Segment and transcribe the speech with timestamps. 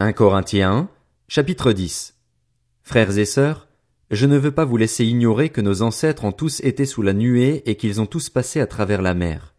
[0.00, 0.88] 1 Corinthiens,
[1.28, 2.16] chapitre 10.
[2.82, 3.68] Frères et sœurs,
[4.10, 7.12] je ne veux pas vous laisser ignorer que nos ancêtres ont tous été sous la
[7.12, 9.54] nuée et qu'ils ont tous passé à travers la mer.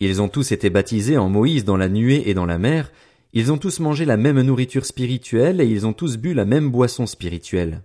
[0.00, 2.92] Ils ont tous été baptisés en Moïse dans la nuée et dans la mer,
[3.34, 6.70] ils ont tous mangé la même nourriture spirituelle et ils ont tous bu la même
[6.70, 7.82] boisson spirituelle.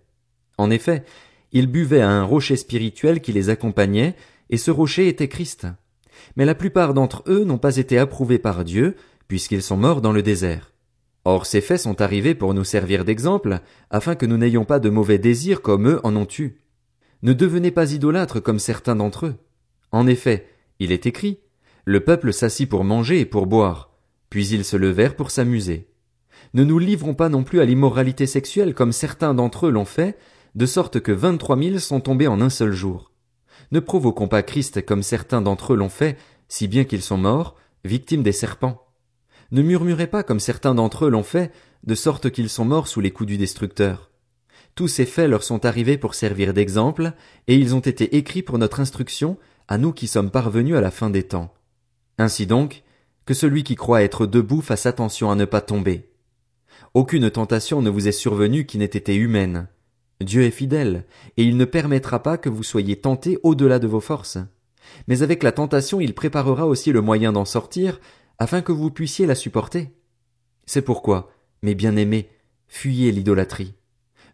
[0.58, 1.04] En effet,
[1.52, 4.16] ils buvaient à un rocher spirituel qui les accompagnait,
[4.50, 5.68] et ce rocher était Christ.
[6.38, 8.96] Mais la plupart d'entre eux n'ont pas été approuvés par Dieu,
[9.28, 10.72] puisqu'ils sont morts dans le désert.
[11.32, 13.60] Or ces faits sont arrivés pour nous servir d'exemple,
[13.92, 16.58] afin que nous n'ayons pas de mauvais désirs comme eux en ont eu.
[17.22, 19.36] Ne devenez pas idolâtres comme certains d'entre eux.
[19.92, 20.48] En effet,
[20.80, 21.38] il est écrit,
[21.86, 23.92] le peuple s'assit pour manger et pour boire,
[24.32, 25.92] puis ils se levèrent pour s'amuser.
[26.56, 30.18] Ne nous livrons pas non plus à l'immoralité sexuelle comme certains d'entre eux l'ont fait,
[30.56, 33.12] de sorte que vingt-trois mille sont tombés en un seul jour.
[33.72, 37.56] Ne provoquons pas Christ comme certains d'entre eux l'ont fait, si bien qu'ils sont morts,
[37.84, 38.89] victimes des serpents.
[39.52, 41.52] Ne murmurez pas comme certains d'entre eux l'ont fait,
[41.84, 44.12] de sorte qu'ils sont morts sous les coups du destructeur.
[44.76, 47.14] Tous ces faits leur sont arrivés pour servir d'exemple,
[47.48, 50.92] et ils ont été écrits pour notre instruction, à nous qui sommes parvenus à la
[50.92, 51.54] fin des temps.
[52.18, 52.84] Ainsi donc,
[53.26, 56.10] que celui qui croit être debout fasse attention à ne pas tomber.
[56.94, 59.68] Aucune tentation ne vous est survenue qui n'ait été humaine.
[60.22, 61.06] Dieu est fidèle,
[61.38, 64.38] et il ne permettra pas que vous soyez tentés au-delà de vos forces.
[65.08, 68.00] Mais avec la tentation il préparera aussi le moyen d'en sortir,
[68.40, 69.92] afin que vous puissiez la supporter.
[70.66, 72.30] C'est pourquoi, mes bien-aimés,
[72.68, 73.76] fuyez l'idolâtrie.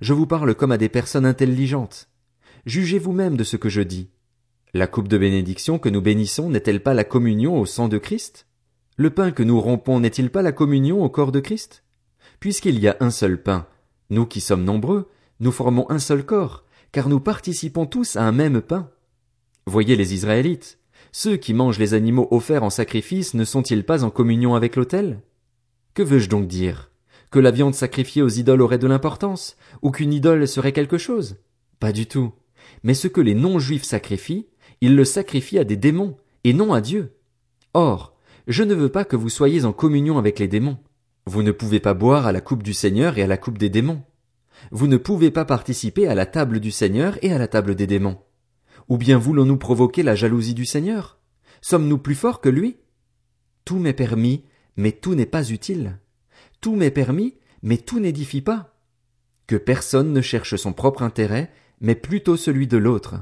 [0.01, 2.09] Je vous parle comme à des personnes intelligentes.
[2.65, 4.09] Jugez vous-même de ce que je dis.
[4.73, 8.47] La coupe de bénédiction que nous bénissons n'est-elle pas la communion au sang de Christ?
[8.97, 11.83] Le pain que nous rompons n'est-il pas la communion au corps de Christ?
[12.39, 13.67] Puisqu'il y a un seul pain,
[14.09, 18.31] nous qui sommes nombreux, nous formons un seul corps, car nous participons tous à un
[18.31, 18.89] même pain.
[19.65, 20.79] Voyez les Israélites.
[21.11, 25.21] Ceux qui mangent les animaux offerts en sacrifice ne sont-ils pas en communion avec l'autel?
[25.93, 26.91] Que veux-je donc dire?
[27.31, 29.57] Que la viande sacrifiée aux idoles aurait de l'importance?
[29.81, 31.37] Ou qu'une idole serait quelque chose?
[31.79, 32.33] Pas du tout.
[32.83, 34.47] Mais ce que les non-juifs sacrifient,
[34.81, 37.13] ils le sacrifient à des démons, et non à Dieu.
[37.73, 38.15] Or,
[38.47, 40.77] je ne veux pas que vous soyez en communion avec les démons.
[41.25, 43.69] Vous ne pouvez pas boire à la coupe du Seigneur et à la coupe des
[43.69, 44.03] démons.
[44.71, 47.87] Vous ne pouvez pas participer à la table du Seigneur et à la table des
[47.87, 48.19] démons.
[48.87, 51.17] Ou bien voulons-nous provoquer la jalousie du Seigneur?
[51.61, 52.77] Sommes-nous plus forts que lui?
[53.65, 54.43] Tout m'est permis,
[54.77, 55.97] mais tout n'est pas utile.
[56.61, 58.75] Tout m'est permis, mais tout n'édifie pas.
[59.47, 61.51] Que personne ne cherche son propre intérêt,
[61.81, 63.15] mais plutôt celui de l'autre.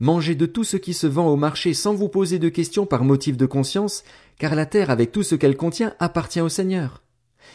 [0.00, 3.02] Mangez de tout ce qui se vend au marché sans vous poser de questions par
[3.02, 4.04] motif de conscience,
[4.38, 7.02] car la terre avec tout ce qu'elle contient appartient au Seigneur.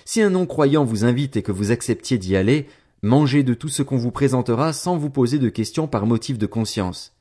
[0.05, 2.67] Si un non-croyant vous invite et que vous acceptiez d'y aller,
[3.01, 6.47] mangez de tout ce qu'on vous présentera sans vous poser de questions par motif de
[6.47, 7.13] conscience.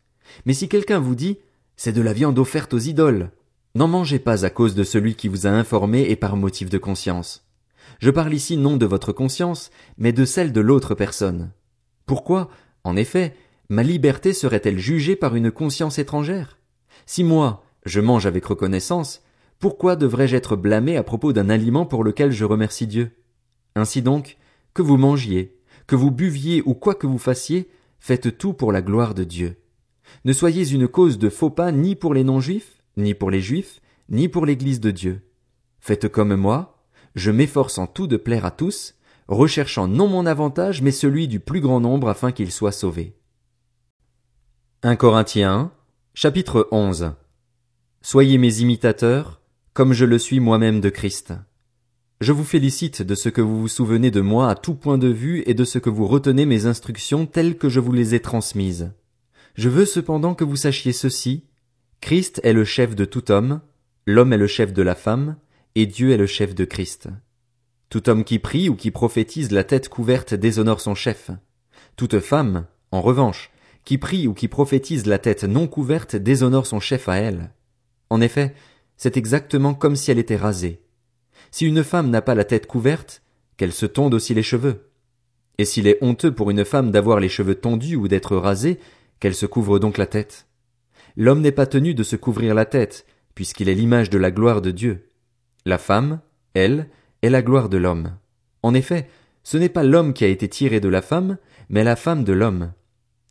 [0.46, 1.38] Mais si quelqu'un vous dit
[1.76, 3.30] c'est de la viande offerte aux idoles,
[3.74, 6.78] n'en mangez pas à cause de celui qui vous a informé et par motif de
[6.78, 7.46] conscience.
[7.98, 11.50] Je parle ici non de votre conscience, mais de celle de l'autre personne.
[12.06, 12.50] Pourquoi,
[12.84, 13.34] en effet,
[13.68, 16.58] ma liberté serait-elle jugée par une conscience étrangère?
[17.06, 19.22] Si moi, je mange avec reconnaissance,
[19.58, 23.12] pourquoi devrais-je être blâmé à propos d'un aliment pour lequel je remercie Dieu?
[23.74, 24.36] Ainsi donc,
[24.74, 25.56] que vous mangiez,
[25.86, 29.61] que vous buviez ou quoi que vous fassiez, faites tout pour la gloire de Dieu.
[30.24, 33.80] Ne soyez une cause de faux pas ni pour les non-juifs, ni pour les juifs,
[34.08, 35.22] ni pour l'Église de Dieu.
[35.80, 36.84] Faites comme moi,
[37.14, 38.94] je m'efforce en tout de plaire à tous,
[39.28, 43.16] recherchant non mon avantage, mais celui du plus grand nombre afin qu'ils soient sauvés.
[44.82, 45.72] 1 Corinthiens,
[46.14, 47.12] chapitre 11.
[48.00, 49.40] Soyez mes imitateurs,
[49.74, 51.34] comme je le suis moi-même de Christ.
[52.20, 55.08] Je vous félicite de ce que vous vous souvenez de moi à tout point de
[55.08, 58.20] vue et de ce que vous retenez mes instructions telles que je vous les ai
[58.20, 58.92] transmises.
[59.54, 61.44] Je veux cependant que vous sachiez ceci,
[62.00, 63.60] Christ est le chef de tout homme,
[64.06, 65.36] l'homme est le chef de la femme,
[65.74, 67.08] et Dieu est le chef de Christ.
[67.88, 71.30] Tout homme qui prie ou qui prophétise la tête couverte déshonore son chef.
[71.96, 73.50] Toute femme, en revanche,
[73.84, 77.50] qui prie ou qui prophétise la tête non couverte déshonore son chef à elle.
[78.10, 78.54] En effet,
[78.96, 80.80] c'est exactement comme si elle était rasée.
[81.50, 83.22] Si une femme n'a pas la tête couverte,
[83.56, 84.88] qu'elle se tonde aussi les cheveux.
[85.58, 88.78] Et s'il est honteux pour une femme d'avoir les cheveux tondus ou d'être rasée,
[89.22, 90.48] qu'elle se couvre donc la tête.
[91.16, 94.60] L'homme n'est pas tenu de se couvrir la tête, puisqu'il est l'image de la gloire
[94.60, 95.10] de Dieu.
[95.64, 96.18] La femme,
[96.54, 96.88] elle,
[97.22, 98.16] est la gloire de l'homme.
[98.64, 99.08] En effet,
[99.44, 101.38] ce n'est pas l'homme qui a été tiré de la femme,
[101.68, 102.72] mais la femme de l'homme.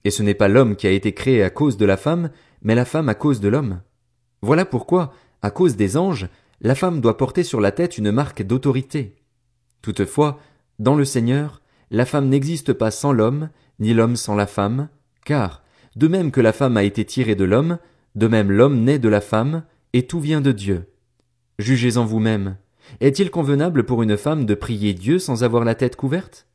[0.06, 2.30] Et ce n'est pas l'homme qui a été créé à cause de la femme,
[2.62, 3.82] mais la femme à cause de l'homme.
[4.42, 6.30] Voilà pourquoi, à cause des anges,
[6.62, 9.18] la femme doit porter sur la tête une marque d'autorité.
[9.82, 10.40] Toutefois,
[10.80, 13.50] dans le Seigneur, la femme n'existe pas sans l'homme,
[13.80, 14.88] ni l'homme sans la femme,
[15.26, 15.62] car,
[15.96, 17.78] de même que la femme a été tirée de l'homme,
[18.16, 20.86] de même l'homme naît de la femme, et tout vient de Dieu.
[21.60, 22.58] Jugez en vous-même.
[23.00, 26.48] Est-il convenable pour une femme de prier Dieu sans avoir la tête couverte?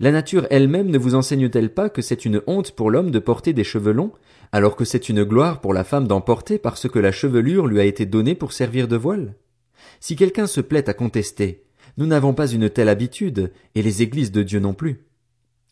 [0.00, 3.52] La nature elle-même ne vous enseigne-t-elle pas que c'est une honte pour l'homme de porter
[3.52, 4.12] des cheveux longs,
[4.52, 7.80] alors que c'est une gloire pour la femme d'en porter parce que la chevelure lui
[7.80, 9.34] a été donnée pour servir de voile?
[10.00, 11.64] Si quelqu'un se plaît à contester,
[11.96, 15.04] nous n'avons pas une telle habitude, et les églises de Dieu non plus.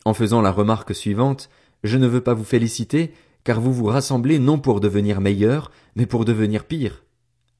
[0.04, 1.50] En faisant la remarque suivante,
[1.84, 3.12] je ne veux pas vous féliciter,
[3.44, 7.04] car vous vous rassemblez non pour devenir meilleur, mais pour devenir pire.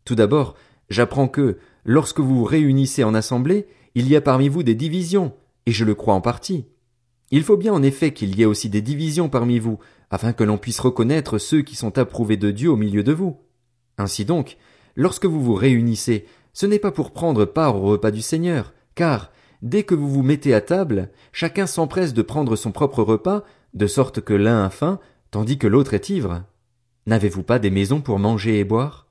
[0.05, 0.55] Tout d'abord,
[0.88, 5.32] j'apprends que, lorsque vous vous réunissez en assemblée, il y a parmi vous des divisions,
[5.67, 6.67] et je le crois en partie.
[7.31, 9.78] Il faut bien en effet qu'il y ait aussi des divisions parmi vous,
[10.11, 13.38] afin que l'on puisse reconnaître ceux qui sont approuvés de Dieu au milieu de vous.
[13.99, 14.56] Ainsi donc,
[14.96, 19.31] lorsque vous vous réunissez, ce n'est pas pour prendre part au repas du Seigneur, car,
[19.62, 23.44] dès que vous vous mettez à table, chacun s'empresse de prendre son propre repas,
[23.75, 24.99] de sorte que l'un a faim,
[25.31, 26.44] tandis que l'autre est ivre.
[27.06, 29.06] N'avez-vous pas des maisons pour manger et boire?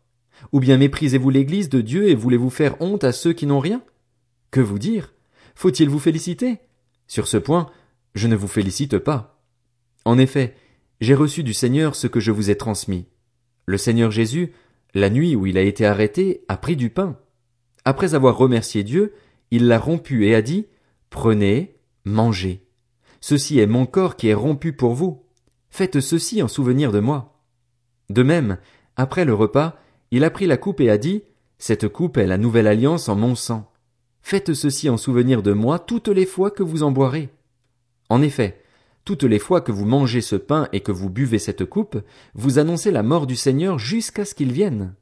[0.51, 3.81] Ou bien méprisez-vous l'église de Dieu et voulez-vous faire honte à ceux qui n'ont rien?
[4.51, 5.13] Que vous dire?
[5.55, 6.59] Faut-il vous féliciter?
[7.07, 7.69] Sur ce point,
[8.15, 9.41] je ne vous félicite pas.
[10.05, 10.55] En effet,
[11.01, 13.05] j'ai reçu du Seigneur ce que je vous ai transmis.
[13.65, 14.53] Le Seigneur Jésus,
[14.93, 17.17] la nuit où il a été arrêté, a pris du pain.
[17.85, 19.13] Après avoir remercié Dieu,
[19.51, 20.67] il l'a rompu et a dit,
[21.09, 21.75] Prenez,
[22.05, 22.63] mangez.
[23.21, 25.23] Ceci est mon corps qui est rompu pour vous.
[25.69, 27.39] Faites ceci en souvenir de moi.
[28.09, 28.57] De même,
[28.95, 29.75] après le repas,
[30.11, 31.23] il a pris la coupe et a dit,
[31.57, 33.71] Cette coupe est la nouvelle alliance en mon sang.
[34.21, 37.29] Faites ceci en souvenir de moi toutes les fois que vous en boirez.
[38.09, 38.61] En effet,
[39.05, 41.97] toutes les fois que vous mangez ce pain et que vous buvez cette coupe,
[42.33, 44.95] vous annoncez la mort du Seigneur jusqu'à ce qu'il vienne.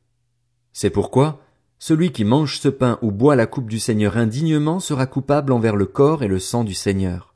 [0.73, 1.41] C'est pourquoi,
[1.79, 5.75] celui qui mange ce pain ou boit la coupe du Seigneur indignement sera coupable envers
[5.75, 7.35] le corps et le sang du Seigneur.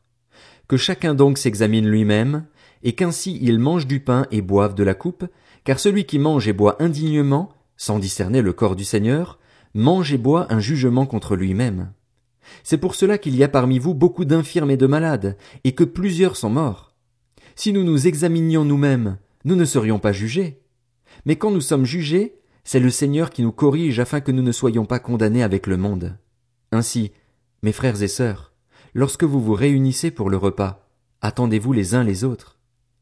[0.72, 2.46] Que chacun donc s'examine lui-même,
[2.82, 5.26] et qu'ainsi il mange du pain et boive de la coupe,
[5.66, 9.38] car celui qui mange et boit indignement, sans discerner le corps du Seigneur,
[9.74, 11.92] mange et boit un jugement contre lui-même.
[12.64, 15.36] C'est pour cela qu'il y a parmi vous beaucoup d'infirmes et de malades,
[15.66, 16.96] et que plusieurs sont morts.
[17.58, 20.62] Si nous nous examinions nous-mêmes, nous ne serions pas jugés.
[21.26, 24.54] Mais quand nous sommes jugés, c'est le Seigneur qui nous corrige afin que nous ne
[24.54, 26.16] soyons pas condamnés avec le monde.
[26.72, 27.12] Ainsi,
[27.62, 28.51] mes frères et sœurs,
[28.94, 30.88] Lorsque vous vous réunissez pour le repas,
[31.22, 32.58] attendez-vous les uns les autres.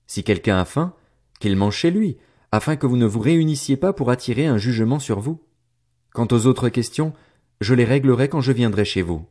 [0.07, 0.93] Si quelqu'un a faim,
[1.39, 2.17] qu'il mange chez lui,
[2.51, 5.41] afin que vous ne vous réunissiez pas pour attirer un jugement sur vous.
[6.13, 7.13] Quant aux autres questions,
[7.61, 9.25] je les réglerai quand je viendrai chez vous.